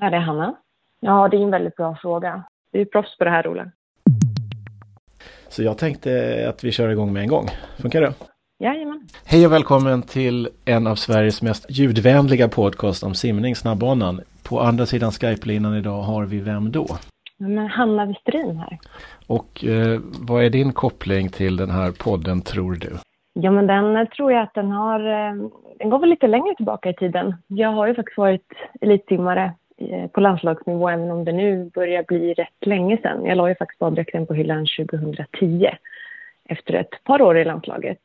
[0.00, 0.54] Ja, det är Hanna.
[1.00, 2.42] Ja, det är en väldigt bra fråga.
[2.72, 3.70] Du är proffs på det här, Ola.
[5.48, 7.46] Så jag tänkte att vi kör igång med en gång.
[7.82, 8.12] Funkar det?
[8.58, 9.08] Jajamän.
[9.26, 14.20] Hej och välkommen till en av Sveriges mest ljudvänliga podcast om simning, Snabbbanan.
[14.48, 16.86] På andra sidan Skype-linan idag har vi vem då?
[17.36, 18.78] Men Hanna Westerin här.
[19.26, 22.90] Och eh, vad är din koppling till den här podden tror du?
[23.32, 26.54] Ja, men den eh, tror jag att den har, eh, den går väl lite längre
[26.54, 27.34] tillbaka i tiden.
[27.46, 32.34] Jag har ju faktiskt varit elitsimmare Eh, på landslagsnivå, även om det nu börjar bli
[32.34, 33.24] rätt länge sedan.
[33.24, 35.70] Jag la ju faktiskt baddräkten på hyllan 2010
[36.48, 37.98] efter ett par år i landslaget.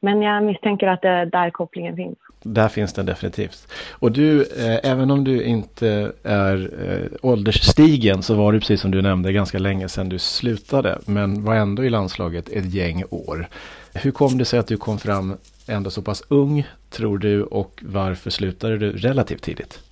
[0.00, 2.18] Men jag misstänker att det är där kopplingen finns.
[2.42, 3.72] Där finns den definitivt.
[3.90, 8.90] Och du, eh, även om du inte är eh, åldersstigen så var du precis som
[8.90, 10.98] du nämnde ganska länge sedan du slutade.
[11.06, 13.46] Men var ändå i landslaget ett gäng år.
[13.94, 15.36] Hur kom det sig att du kom fram
[15.68, 19.91] ändå så pass ung, tror du, och varför slutade du relativt tidigt?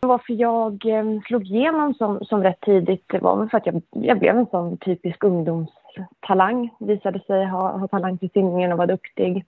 [0.00, 3.82] Varför jag eh, slog igenom som, som rätt tidigt det var väl för att jag,
[3.90, 6.70] jag blev en sån typisk ungdomstalang.
[6.78, 9.44] Visade sig ha, ha talang till simningen och var duktig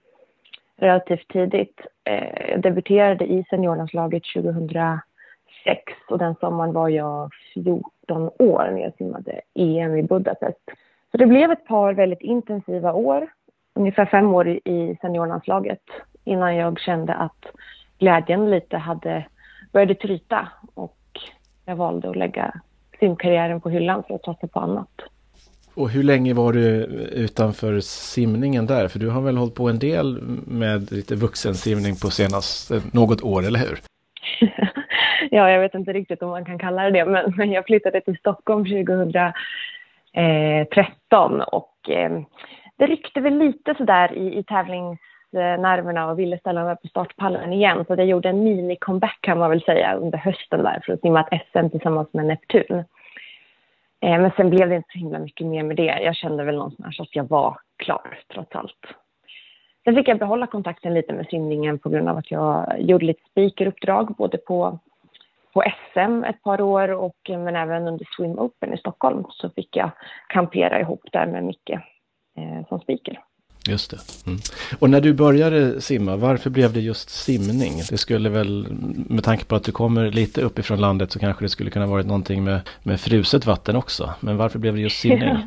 [0.77, 1.81] relativt tidigt.
[2.05, 5.03] Eh, jag debuterade i seniorlandslaget 2006
[6.09, 10.71] och den sommaren var jag 14 år när jag simmade EM i Budapest.
[11.11, 13.29] Så det blev ett par väldigt intensiva år,
[13.75, 15.83] ungefär fem år i seniorlandslaget
[16.25, 17.47] innan jag kände att
[17.99, 19.25] glädjen lite hade
[19.73, 20.99] började tryta och
[21.65, 22.55] jag valde att lägga
[22.99, 24.89] simkarriären på hyllan för att satsa på annat.
[25.75, 28.89] Och hur länge var du utanför simningen där?
[28.89, 33.47] För du har väl hållit på en del med lite vuxensimning på senast något år,
[33.47, 33.79] eller hur?
[35.31, 38.01] ja, jag vet inte riktigt om man kan kalla det det, men, men jag flyttade
[38.01, 42.21] till Stockholm 2013 och eh,
[42.77, 44.45] det ryckte väl lite sådär i, i
[45.35, 47.85] Eh, nerverna och ville ställa mig på startpallen igen.
[47.87, 51.23] Så jag gjorde en mini-comeback kan man väl säga under hösten där för att simma
[51.31, 52.85] ett SM tillsammans med Neptun.
[54.01, 56.01] Eh, men sen blev det inte så himla mycket mer med det.
[56.03, 58.87] Jag kände väl någonstans att jag var klar trots allt.
[59.85, 63.23] Sen fick jag behålla kontakten lite med simningen på grund av att jag gjorde lite
[63.31, 64.79] speakeruppdrag både på,
[65.53, 69.51] på SM ett par år och eh, men även under Swim Open i Stockholm så
[69.51, 69.91] fick jag
[70.29, 71.71] kampera ihop där med Micke
[72.37, 73.21] eh, som speaker.
[73.69, 73.99] Just det.
[74.27, 74.39] Mm.
[74.79, 77.73] Och när du började simma, varför blev det just simning?
[77.91, 78.67] Det skulle väl,
[79.09, 82.07] med tanke på att du kommer lite uppifrån landet så kanske det skulle kunna varit
[82.07, 84.15] någonting med, med fruset vatten också.
[84.21, 85.37] Men varför blev det just simning?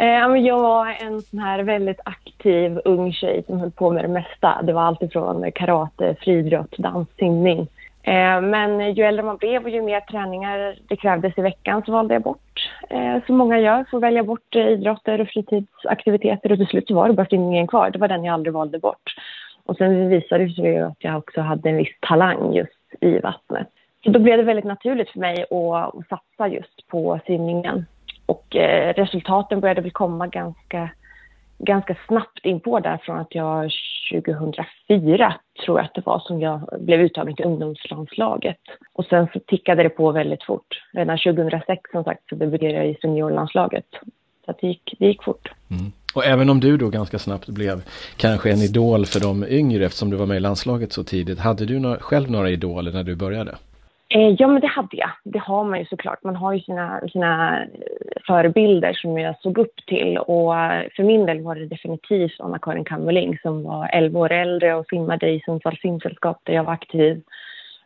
[0.00, 0.36] Eh, ja.
[0.36, 4.62] Jag var en sån här väldigt aktiv ung tjej som höll på med det mesta.
[4.62, 7.68] Det var alltifrån karate, friidrott, dans, simning.
[8.02, 11.92] Eh, men ju äldre man blev och ju mer träningar det krävdes i veckan så
[11.92, 12.49] valde jag bort,
[12.90, 16.94] eh, som många gör, får välja bort eh, idrotter och fritidsaktiviteter och till slut så
[16.94, 17.90] var det bara simningen kvar.
[17.90, 19.14] Det var den jag aldrig valde bort.
[19.64, 23.68] Och sen visade det sig att jag också hade en viss talang just i vattnet.
[24.04, 27.86] Så då blev det väldigt naturligt för mig att, att satsa just på simningen.
[28.26, 30.90] Och eh, resultaten började väl komma ganska
[31.60, 33.70] ganska snabbt in på där från att jag
[34.12, 35.34] 2004
[35.64, 38.60] tror jag att det var som jag blev uttagen till ungdomslandslaget.
[38.92, 40.82] Och sen så tickade det på väldigt fort.
[40.92, 43.86] Redan 2006 som sagt så debuterade jag i seniorlandslaget.
[44.46, 45.48] Så det gick, det gick fort.
[45.70, 45.92] Mm.
[46.14, 47.82] Och även om du då ganska snabbt blev
[48.16, 51.38] kanske en idol för de yngre eftersom du var med i landslaget så tidigt.
[51.38, 53.56] Hade du några, själv några idoler när du började?
[54.14, 55.10] Eh, ja, men det hade jag.
[55.24, 56.24] Det har man ju såklart.
[56.24, 57.66] Man har ju sina, sina eh,
[58.26, 60.18] förebilder som jag såg upp till.
[60.18, 64.74] Och eh, för min del var det definitivt Anna-Karin Kammerling som var 11 år äldre
[64.74, 67.22] och simmade i Sundsvalls simsällskap där jag var aktiv.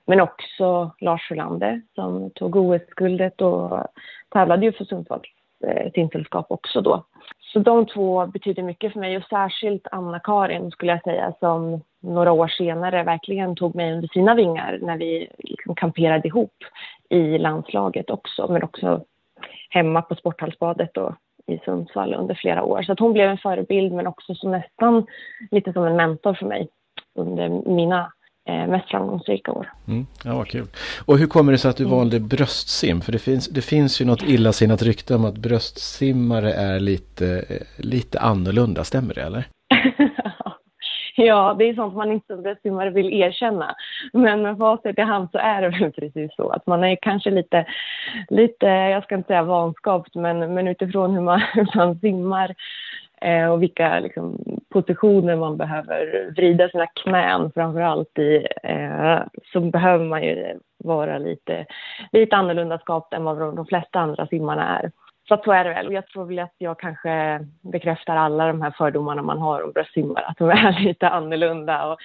[0.07, 3.87] Men också Lars Sjölander som tog OS-guldet och
[4.33, 5.25] tävlade ju för Sundsvalls
[5.67, 7.05] eh, simsällskap också då.
[7.55, 12.33] Så de två betyder mycket för mig och särskilt Anna-Karin skulle jag säga som några
[12.33, 16.55] år senare verkligen tog mig under sina vingar när vi liksom kamperade ihop
[17.11, 19.05] i landslaget också, men också
[19.71, 21.15] hemma på Sporthallsbadet och
[21.47, 22.83] i Sundsvall under flera år.
[22.83, 25.07] Så att hon blev en förebild men också som nästan
[25.51, 26.69] lite som en mentor för mig
[27.15, 28.13] under mina
[28.47, 29.73] mest framgångsrika år.
[29.89, 30.67] Mm, ja, vad kul.
[31.07, 31.97] Och hur kommer det sig att du mm.
[31.97, 33.01] valde bröstsim?
[33.01, 37.45] För det finns, det finns ju något illasinnat rykte om att bröstsimmare är lite,
[37.77, 39.45] lite annorlunda, stämmer det eller?
[41.17, 43.75] Ja, det är sånt man inte som bröstsimmare vill erkänna.
[44.13, 47.31] Men med facit i hand så är det väl precis så att man är kanske
[47.31, 47.67] lite,
[48.29, 52.55] lite jag ska inte säga vanskapt, men, men utifrån hur man, hur man simmar
[53.21, 54.39] eh, och vilka liksom,
[54.69, 59.19] positioner man behöver vrida sina knän framför allt i, eh,
[59.53, 61.67] så behöver man ju vara lite,
[62.13, 64.91] lite annorlunda skapt än vad de flesta andra simmarna är.
[65.29, 65.87] Så att så är det väl.
[65.87, 69.73] Och jag tror väl att jag kanske bekräftar alla de här fördomarna man har om
[69.73, 71.87] bröstsimmare, att de är lite annorlunda.
[71.87, 71.99] Och,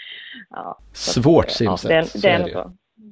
[0.50, 2.72] ja, Svårt simsätt, ja, det, det är, så.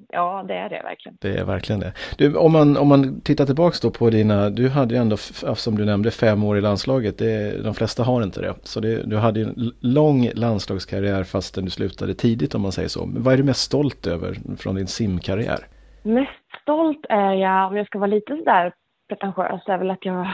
[0.09, 1.17] Ja, det är det verkligen.
[1.21, 1.93] Det är verkligen det.
[2.17, 5.17] Du, om, man, om man tittar tillbaks då på dina, du hade ju ändå,
[5.55, 7.17] som du nämnde, fem år i landslaget.
[7.17, 8.53] Det, de flesta har inte det.
[8.63, 13.05] Så det, du hade en lång landslagskarriär fastän du slutade tidigt om man säger så.
[13.05, 15.59] Men vad är du mest stolt över från din simkarriär?
[16.03, 16.31] Mest
[16.61, 18.73] stolt är jag, om jag ska vara lite sådär
[19.09, 20.27] pretentiös, är väl att jag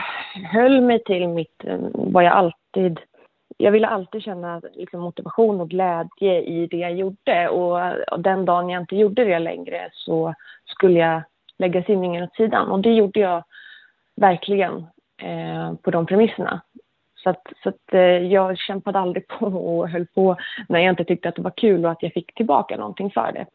[0.51, 1.63] höll mig till mitt,
[1.93, 2.99] vad jag alltid
[3.57, 7.49] jag ville alltid känna liksom, motivation och glädje i det jag gjorde.
[7.49, 7.79] Och,
[8.11, 10.33] och, den dagen jag inte gjorde det längre så
[10.65, 11.21] skulle jag
[11.57, 12.71] lägga simningen åt sidan.
[12.71, 13.43] Och det gjorde jag
[14.15, 14.85] verkligen
[15.21, 16.61] eh, på de premisserna.
[17.23, 20.37] Så att, så att eh, jag kämpade aldrig på och höll på
[20.69, 23.31] när jag inte tyckte att det var kul och att jag fick tillbaka någonting för
[23.31, 23.45] det.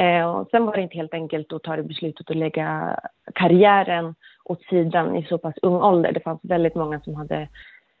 [0.00, 3.00] Eh, och sen var det inte helt enkelt att ta det beslutet att lägga
[3.34, 4.14] karriären
[4.44, 6.12] åt sidan i så pass ung ålder.
[6.12, 7.48] Det fanns väldigt många som hade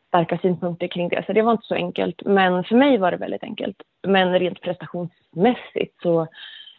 [0.08, 2.22] starka synpunkter kring det, så det var inte så enkelt.
[2.24, 3.76] Men för mig var det väldigt enkelt.
[4.06, 6.20] Men rent prestationsmässigt så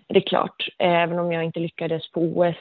[0.08, 2.56] är det klart, även om jag inte lyckades på OS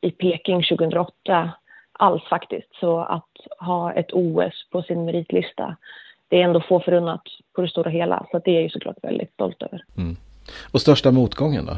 [0.00, 1.50] i Peking 2008
[1.92, 5.76] alls faktiskt, så att ha ett OS på sin meritlista,
[6.28, 7.22] det är ändå få förunnat
[7.54, 8.26] på det stora hela.
[8.30, 9.84] Så det är jag ju såklart väldigt stolt över.
[9.96, 10.16] Mm.
[10.72, 11.76] Och största motgången då?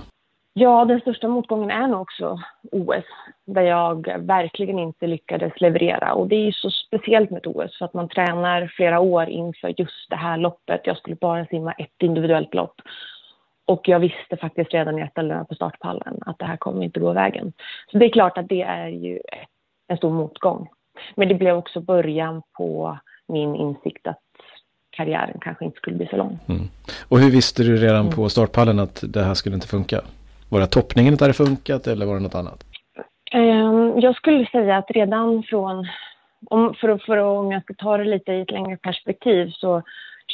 [0.58, 2.40] Ja, den största motgången är nog också
[2.72, 3.04] OS,
[3.44, 6.12] där jag verkligen inte lyckades leverera.
[6.12, 9.28] Och det är ju så speciellt med ett OS, för att man tränar flera år
[9.28, 10.80] inför just det här loppet.
[10.84, 12.80] Jag skulle bara simma ett individuellt lopp.
[13.66, 16.84] Och jag visste faktiskt redan när jag ställde mig på startpallen att det här kommer
[16.84, 17.52] inte gå vägen.
[17.90, 19.20] Så det är klart att det är ju
[19.88, 20.68] en stor motgång.
[21.14, 22.98] Men det blev också början på
[23.28, 24.22] min insikt att
[24.90, 26.38] karriären kanske inte skulle bli så lång.
[26.48, 26.62] Mm.
[27.08, 28.12] Och hur visste du redan mm.
[28.12, 30.00] på startpallen att det här skulle inte funka?
[30.48, 32.64] Var det toppningen inte hade funkat eller var det något annat?
[33.32, 35.86] Ehm, jag skulle säga att redan från,
[36.50, 39.82] om, för, för, om jag ska ta det lite i ett längre perspektiv, så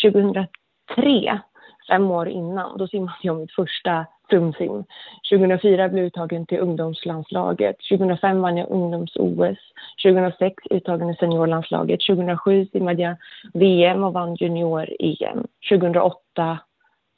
[0.02, 1.40] 2003,
[1.88, 4.84] fem år innan, då simmade jag mitt första stumsim.
[5.30, 7.76] 2004 blev jag uttagen till ungdomslandslaget.
[7.90, 9.58] 2005 vann jag ungdoms-OS.
[10.02, 12.00] 2006 uttagen i seniorlandslaget.
[12.06, 13.16] 2007 simmade jag
[13.54, 15.46] VM och vann junior-EM.
[15.70, 16.58] 2008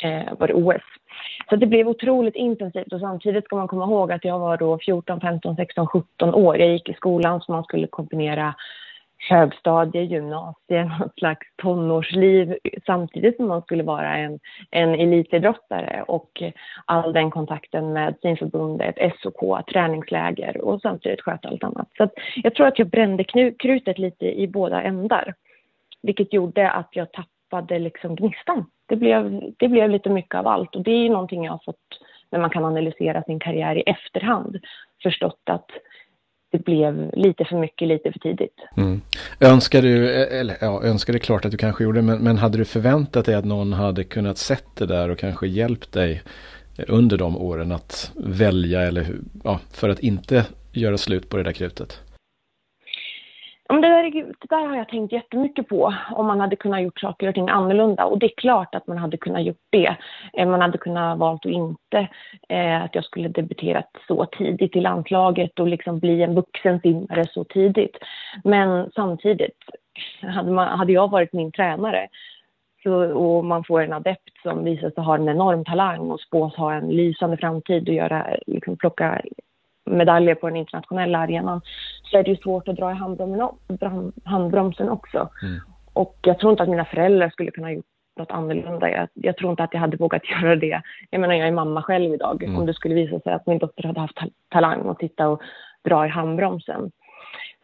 [0.04, 0.82] Eh, var det OS.
[1.48, 4.78] Så det blev otroligt intensivt och samtidigt ska man komma ihåg att jag var då
[4.78, 6.58] 14, 15, 16, 17 år.
[6.58, 8.54] Jag gick i skolan så man skulle kombinera
[9.28, 12.56] högstadie, gymnasie, något slags tonårsliv
[12.86, 14.38] samtidigt som man skulle vara en,
[14.70, 16.42] en elitidrottare och
[16.84, 21.88] all den kontakten med simförbundet, SOK, träningsläger och samtidigt sköta allt annat.
[21.96, 23.24] Så jag tror att jag brände
[23.58, 25.34] krutet lite i båda ändar,
[26.02, 30.76] vilket gjorde att jag tappade liksom gnistan det blev, det blev lite mycket av allt
[30.76, 32.00] och det är någonting jag har fått
[32.30, 34.56] när man kan analysera sin karriär i efterhand
[35.02, 35.70] förstått att
[36.52, 38.54] det blev lite för mycket lite för tidigt.
[38.76, 39.00] Mm.
[39.40, 42.64] Önskar du, eller ja, önskar det klart att du kanske gjorde, men, men hade du
[42.64, 46.22] förväntat dig att någon hade kunnat sett det där och kanske hjälpt dig
[46.88, 49.06] under de åren att välja eller
[49.44, 52.00] ja, för att inte göra slut på det där krutet?
[53.68, 57.28] Det, där, det där har jag tänkt jättemycket på, om man hade kunnat gjort saker
[57.28, 58.04] och ting annorlunda.
[58.04, 59.96] Och det är klart att man hade kunnat gjort det.
[60.32, 62.08] Eh, man hade kunnat valt att inte,
[62.48, 67.24] eh, att jag skulle debuterat så tidigt i landslaget och liksom bli en vuxen simmare
[67.30, 67.96] så tidigt.
[68.44, 69.58] Men samtidigt,
[70.22, 72.08] hade, man, hade jag varit min tränare
[72.82, 76.56] så, och man får en adept som visar sig ha en enorm talang och spås
[76.56, 79.20] ha en lysande framtid och göra, liksom plocka
[79.84, 81.60] medaljer på den internationella arenan
[82.02, 82.94] så är det ju svårt att dra i
[84.24, 85.28] handbromsen också.
[85.42, 85.60] Mm.
[85.92, 87.84] Och jag tror inte att mina föräldrar skulle kunna gjort
[88.16, 88.90] något annorlunda.
[88.90, 90.82] Jag, jag, tror inte att jag hade vågat göra det.
[91.10, 92.42] Jag menar, jag är mamma själv idag.
[92.42, 92.58] Mm.
[92.58, 94.18] Om det skulle visa sig att min dotter hade haft
[94.50, 95.42] talang och titta och
[95.84, 96.90] dra i handbromsen.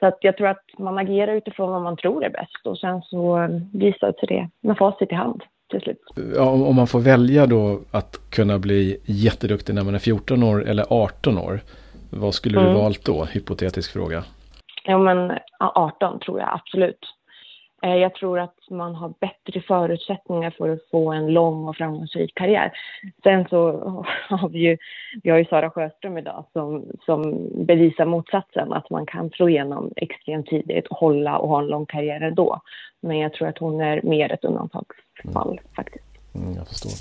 [0.01, 3.03] Så att jag tror att man agerar utifrån vad man tror är bäst och sen
[3.03, 6.01] så visar sig det med facit i hand till slut.
[6.35, 10.69] Ja, om man får välja då att kunna bli jätteduktig när man är 14 år
[10.69, 11.61] eller 18 år.
[12.11, 12.73] Vad skulle mm.
[12.73, 13.25] du valt då?
[13.25, 14.25] Hypotetisk fråga.
[14.85, 17.07] Ja, men 18 tror jag absolut.
[17.83, 22.35] Eh, jag tror att man har bättre förutsättningar för att få en lång och framgångsrik
[22.35, 22.73] karriär.
[23.23, 23.73] Sen så
[24.29, 24.77] har vi ju,
[25.23, 29.93] vi har ju Sara Sjöström idag som, som bevisar motsatsen, att man kan slå igenom
[29.97, 32.61] extremt tidigt och hålla och ha en lång karriär ändå.
[33.01, 35.65] Men jag tror att hon är mer ett undantagsfall mm.
[35.77, 36.05] faktiskt.
[36.35, 36.93] Mm, jag förstår.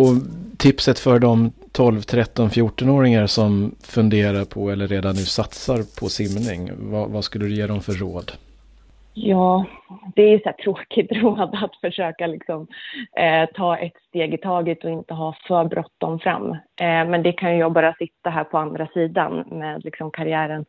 [0.00, 0.14] Och
[0.58, 6.70] tipset för de 12, 13, 14-åringar som funderar på eller redan nu satsar på simning,
[6.90, 8.32] vad, vad skulle du ge dem för råd?
[9.14, 9.64] Ja,
[10.14, 12.66] det är ju så här tråkigt råd att försöka liksom,
[13.16, 16.50] eh, ta ett steg i taget och inte ha för bråttom fram.
[16.52, 20.64] Eh, men det kan ju jag bara sitta här på andra sidan med liksom, karriären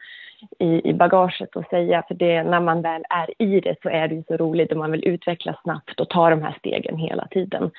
[0.60, 2.04] i, i bagaget och säga.
[2.08, 4.78] För det, när man väl är i det så är det ju så roligt och
[4.78, 7.72] man vill utvecklas snabbt och ta de här stegen hela tiden.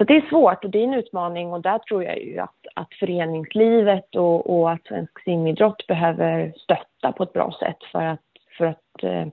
[0.00, 2.66] Så det är svårt och det är en utmaning och där tror jag ju att,
[2.74, 8.20] att föreningslivet och, och att svensk simidrott behöver stötta på ett bra sätt för att,
[8.58, 9.26] för att eh,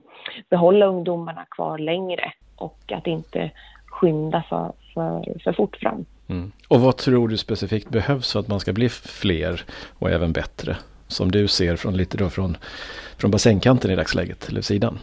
[0.50, 3.50] behålla ungdomarna kvar längre och att inte
[3.86, 6.04] skynda för, för, för fort fram.
[6.28, 6.52] Mm.
[6.68, 9.64] Och vad tror du specifikt behövs för att man ska bli fler
[9.98, 10.76] och även bättre?
[11.06, 12.56] Som du ser från lite då från,
[13.18, 14.98] från bassängkanten i dagsläget, eller sidan.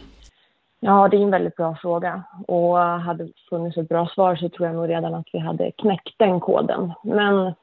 [0.80, 2.22] Ja, det är en väldigt bra fråga.
[2.48, 5.70] Och hade det funnits ett bra svar så tror jag nog redan att vi hade
[5.70, 6.92] knäckt den koden.
[7.02, 7.54] Men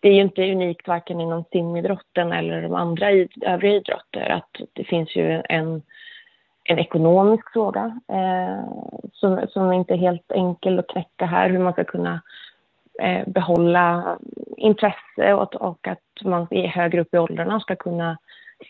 [0.00, 3.10] det är ju inte unikt varken inom simidrotten eller de andra
[3.46, 5.82] övriga idrotter att det finns ju en,
[6.64, 8.64] en ekonomisk fråga eh,
[9.12, 12.22] som, som inte är helt enkel att knäcka här, hur man ska kunna
[13.02, 14.18] eh, behålla
[14.56, 18.18] intresse och, och att man är högre upp i åldrarna ska kunna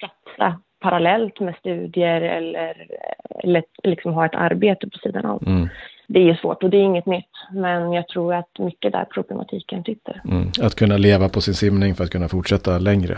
[0.01, 2.87] satsa parallellt med studier eller,
[3.45, 5.43] eller liksom ha ett arbete på sidan av.
[5.47, 5.69] Mm.
[6.07, 9.85] Det är svårt och det är inget nytt, men jag tror att mycket där problematiken
[9.85, 10.23] sitter.
[10.25, 10.49] Mm.
[10.63, 13.17] Att kunna leva på sin simning för att kunna fortsätta längre.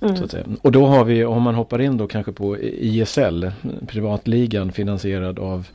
[0.00, 0.56] Mm.
[0.62, 3.50] Och då har vi, om man hoppar in då kanske på ISL,
[3.88, 5.66] privatligan finansierad av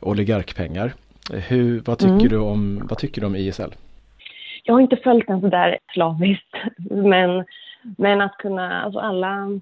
[0.00, 0.92] oligarkpengar.
[1.48, 2.28] Hur, vad, tycker mm.
[2.28, 3.74] du om, vad tycker du om ISL?
[4.64, 6.56] Jag har inte följt den sådär slaviskt,
[6.90, 7.44] men,
[7.96, 9.60] men att kunna, alltså alla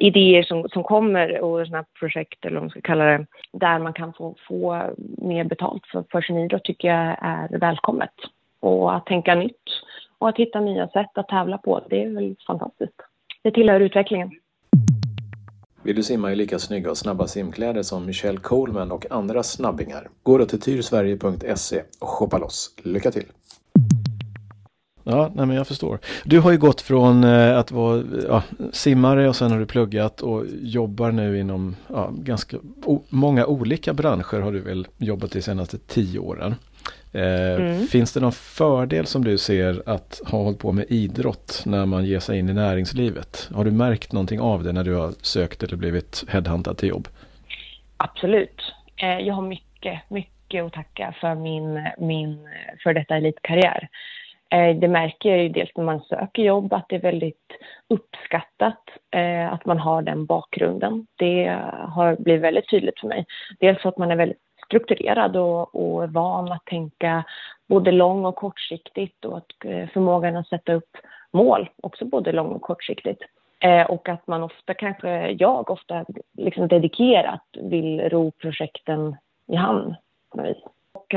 [0.00, 3.92] idéer som, som kommer och sådana projekt eller vad man ska kalla det, där man
[3.92, 4.82] kan få, få
[5.18, 8.14] mer betalt för, för sin idrott tycker jag är välkommet.
[8.60, 9.62] Och att tänka nytt
[10.18, 12.96] och att hitta nya sätt att tävla på, det är väl fantastiskt.
[13.42, 14.30] Det tillhör utvecklingen.
[15.84, 20.08] Vill du simma i lika snygga och snabba simkläder som Michelle Coleman och andra snabbingar?
[20.22, 22.74] Gå då till tyrsverige.se och shoppa loss.
[22.84, 23.26] Lycka till!
[25.12, 25.98] Ja, nej men jag förstår.
[26.24, 28.42] Du har ju gått från eh, att vara ja,
[28.72, 32.56] simmare och sen har du pluggat och jobbar nu inom ja, ganska
[33.08, 36.54] många olika branscher har du väl jobbat de senaste tio åren.
[37.12, 37.86] Eh, mm.
[37.86, 42.04] Finns det någon fördel som du ser att ha hållit på med idrott när man
[42.04, 43.48] ger sig in i näringslivet?
[43.54, 47.08] Har du märkt någonting av det när du har sökt eller blivit headhuntad till jobb?
[47.96, 48.62] Absolut.
[48.96, 52.38] Eh, jag har mycket, mycket att tacka för min, min
[52.82, 53.88] för detta elitkarriär.
[54.52, 57.52] Eh, det märker jag ju dels när man söker jobb att det är väldigt
[57.88, 61.06] uppskattat eh, att man har den bakgrunden.
[61.16, 63.26] Det har blivit väldigt tydligt för mig.
[63.60, 67.24] Dels att man är väldigt strukturerad och, och van att tänka
[67.68, 70.96] både lång och kortsiktigt och att eh, förmågan att sätta upp
[71.30, 73.22] mål också både lång och kortsiktigt.
[73.60, 76.04] Eh, och att man ofta kanske, jag ofta
[76.38, 79.16] liksom dedikerat vill ro projekten
[79.46, 79.94] i hamn
[80.30, 80.64] på något vis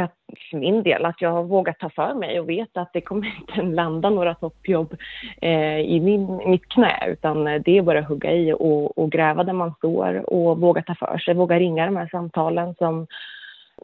[0.04, 0.16] att
[0.50, 3.28] för min del att jag har vågat ta för mig och vet att det kommer
[3.40, 4.98] inte landa några toppjobb
[5.42, 9.12] eh, i min, mitt knä utan eh, det är bara att hugga i och, och,
[9.12, 13.08] gräva där man står och våga ta för sig, våga ringa de här samtalen som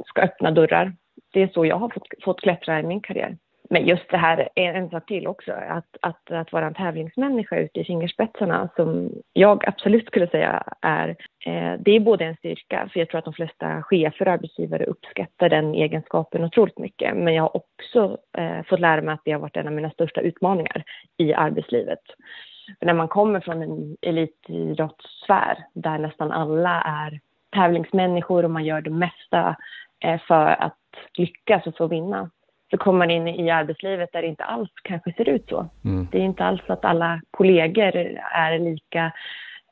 [0.05, 0.93] ska öppna dörrar.
[1.33, 3.37] Det är så jag har fått, fått klättra i min karriär.
[3.73, 7.59] Men just det här är en sak till också, att, att, att vara en tävlingsmänniska
[7.59, 11.09] ute i fingerspetsarna som jag absolut skulle säga är,
[11.45, 14.85] eh, det är både en styrka, för jag tror att de flesta chefer och arbetsgivare
[14.85, 19.31] uppskattar den egenskapen otroligt mycket, men jag har också eh, fått lära mig att det
[19.31, 20.83] har varit en av mina största utmaningar
[21.17, 22.01] i arbetslivet.
[22.79, 27.19] För när man kommer från en elitidrottssfär där nästan alla är
[27.55, 29.55] tävlingsmänniskor och man gör det mesta
[30.03, 30.77] eh, för att
[31.17, 32.29] lyckas och få vinna,
[32.71, 35.69] så kommer man in i arbetslivet där det inte alls kanske ser ut så.
[35.85, 36.07] Mm.
[36.11, 37.95] Det är inte alls att alla kollegor
[38.33, 39.11] är lika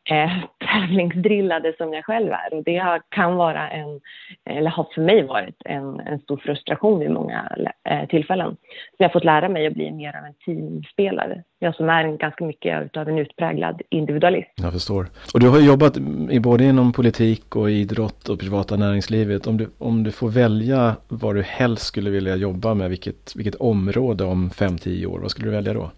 [0.10, 0.32] eh,
[0.72, 2.54] tävlingsdrillade som jag själv är.
[2.54, 4.00] Och det kan vara en,
[4.46, 7.58] eller har för mig varit en, en stor frustration vid många
[7.90, 8.58] eh, tillfällen.
[8.90, 11.44] Så jag har fått lära mig att bli mer av en teamspelare.
[11.60, 14.50] Jag som är en, ganska mycket av en utpräglad individualist.
[14.56, 15.08] Jag förstår.
[15.34, 15.98] Och du har jobbat
[16.30, 19.48] i både inom politik och idrott och privata näringslivet.
[19.48, 23.56] Om du, om du får välja vad du helst skulle vilja jobba med, vilket, vilket
[23.56, 25.92] område om 5-10 år, vad skulle du välja då?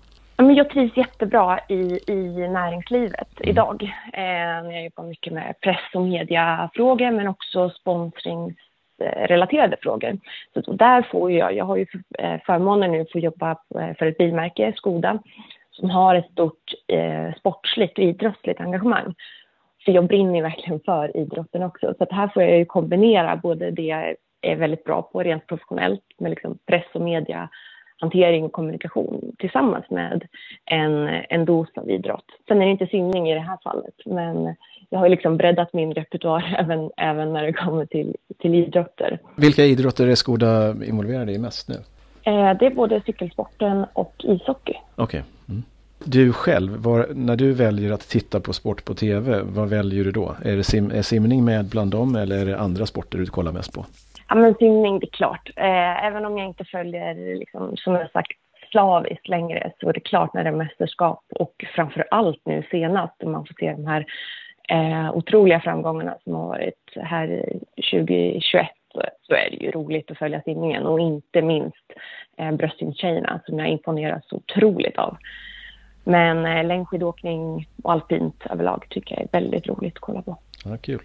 [0.49, 3.49] Jag trivs jättebra i, i näringslivet mm.
[3.49, 3.83] idag.
[4.13, 10.17] Eh, jag jobbar mycket med press och mediafrågor men också sponsringsrelaterade frågor.
[10.65, 11.85] Så där får jag, jag har ju
[12.19, 15.19] eh, förmånen nu att få jobba eh, för ett bilmärke, Skoda,
[15.71, 19.15] som har ett stort eh, sportsligt och idrottsligt engagemang.
[19.85, 21.93] Så jag brinner verkligen för idrotten också.
[21.97, 26.03] Så här får jag ju kombinera både det jag är väldigt bra på rent professionellt
[26.17, 27.49] med liksom press och media
[28.01, 30.27] hantering och kommunikation tillsammans med
[30.65, 32.25] en, en dos av idrott.
[32.47, 34.55] Sen är det inte simning i det här fallet, men
[34.89, 39.19] jag har liksom breddat min repertoar även, även när det kommer till, till idrotter.
[39.35, 41.75] Vilka idrotter är Skoda involverade i mest nu?
[42.23, 44.73] Eh, det är både cykelsporten och ishockey.
[44.95, 45.03] Okej.
[45.05, 45.21] Okay.
[45.49, 45.63] Mm.
[46.03, 50.11] Du själv, var, när du väljer att titta på sport på tv, vad väljer du
[50.11, 50.35] då?
[50.45, 53.51] Är, det sim, är simning med bland dem eller är det andra sporter du kollar
[53.51, 53.85] mest på?
[54.31, 55.49] Ja, men simning, det är klart.
[55.55, 58.31] Eh, även om jag inte följer, liksom, som jag sagt,
[58.71, 63.13] slaviskt längre så är det klart när det är mästerskap och framför allt nu senast
[63.21, 64.05] när man får se de här
[64.69, 67.45] eh, otroliga framgångarna som har varit här
[67.91, 68.67] 2021
[69.21, 71.93] så är det ju roligt att följa simningen och inte minst
[72.37, 75.17] eh, bröstsimtjejerna som jag imponeras så otroligt av.
[76.03, 80.37] Men eh, längdskidåkning och alpint överlag tycker jag är väldigt roligt att kolla på.
[80.65, 81.01] Ja, kul.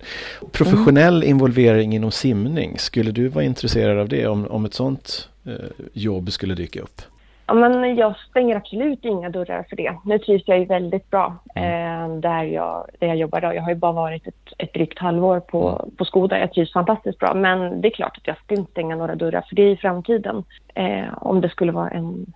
[0.53, 1.29] Professionell mm.
[1.29, 5.53] involvering inom simning, skulle du vara intresserad av det om, om ett sånt eh,
[5.93, 7.01] jobb skulle dyka upp?
[7.49, 9.97] Ja, men jag stänger absolut inga dörrar för det.
[10.05, 12.11] Nu trivs jag ju väldigt bra mm.
[12.13, 13.41] eh, där, jag, där jag jobbar.
[13.41, 13.55] Då.
[13.55, 16.39] Jag har ju bara varit ett, ett drygt halvår på, på Skoda.
[16.39, 17.35] Jag trivs fantastiskt bra.
[17.35, 20.45] Men det är klart att jag ska inte stänga några dörrar för det i framtiden.
[20.75, 22.27] Eh, om det skulle vara en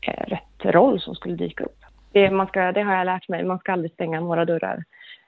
[0.00, 1.78] eh, rätt roll som skulle dyka upp.
[2.12, 3.44] Det, man ska, det har jag lärt mig.
[3.44, 4.84] Man ska aldrig stänga några dörrar.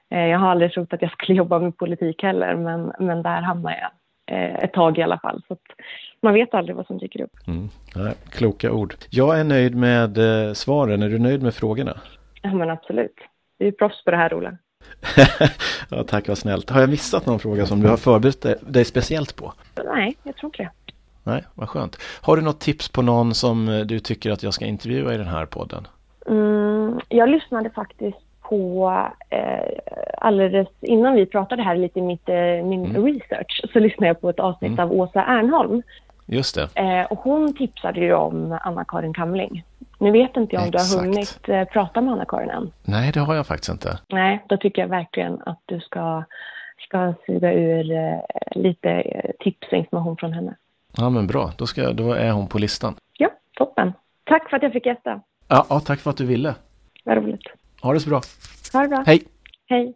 [0.09, 3.41] Eh, jag har aldrig trott att jag skulle jobba med politik heller, men, men där
[3.41, 3.91] hamnar jag
[4.37, 5.41] eh, ett tag i alla fall.
[5.47, 5.57] Så
[6.21, 7.47] man vet aldrig vad som dyker upp.
[7.47, 7.69] Mm.
[7.95, 8.95] Nej, kloka ord.
[9.09, 11.03] Jag är nöjd med eh, svaren.
[11.03, 11.97] Är du nöjd med frågorna?
[12.41, 13.15] Ja, men absolut.
[13.59, 14.57] Du är proffs på det här, Ola.
[15.89, 16.69] ja, tack vad snällt.
[16.69, 19.53] Har jag missat någon fråga som du har förberett dig speciellt på?
[19.85, 20.69] Nej, jag tror inte det.
[21.23, 21.97] Nej, vad skönt.
[22.21, 25.27] Har du något tips på någon som du tycker att jag ska intervjua i den
[25.27, 25.87] här podden?
[26.27, 28.91] Mm, jag lyssnade faktiskt på
[29.29, 29.79] eh,
[30.17, 32.35] alldeles innan vi pratade här lite i mitt, eh,
[32.65, 33.05] min mm.
[33.05, 34.85] research så lyssnade jag på ett avsnitt mm.
[34.85, 35.83] av Åsa Ernholm.
[36.25, 36.69] Just det.
[36.75, 39.63] Eh, och hon tipsade ju om Anna-Karin Kamling.
[39.99, 40.91] Nu vet inte jag om Exakt.
[40.91, 42.71] du har hunnit eh, prata med Anna-Karin än.
[42.83, 43.99] Nej, det har jag faktiskt inte.
[44.09, 46.23] Nej, då tycker jag verkligen att du ska,
[46.87, 48.19] ska suga ur eh,
[48.55, 50.55] lite eh, tips och information från henne.
[50.97, 51.51] Ja, men bra.
[51.57, 52.95] Då, ska, då är hon på listan.
[53.17, 53.93] Ja, toppen.
[54.23, 55.21] Tack för att jag fick gästa.
[55.47, 56.55] Ja, ja tack för att du ville.
[57.03, 57.47] Vad roligt.
[57.83, 58.21] Ha det så bra.
[58.73, 59.03] Ha det bra.
[59.07, 59.23] Hej.
[59.69, 59.93] Hej.